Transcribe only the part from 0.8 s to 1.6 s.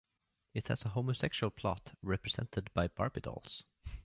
a homosexual